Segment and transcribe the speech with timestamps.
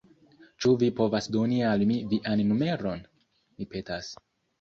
[0.63, 3.05] Ĉu vi povas doni al mi vian numeron?
[3.61, 4.09] Mi petas